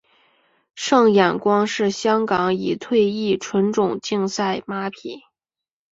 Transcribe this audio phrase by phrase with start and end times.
[0.73, 5.19] 胜眼光是香港已退役纯种竞赛马匹。